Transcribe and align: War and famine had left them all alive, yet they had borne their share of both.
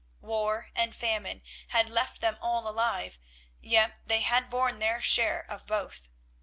War 0.21 0.71
and 0.75 0.95
famine 0.95 1.43
had 1.67 1.87
left 1.87 2.21
them 2.21 2.35
all 2.41 2.67
alive, 2.67 3.19
yet 3.61 3.99
they 4.03 4.21
had 4.21 4.49
borne 4.49 4.79
their 4.79 4.99
share 4.99 5.45
of 5.47 5.67
both. 5.67 6.09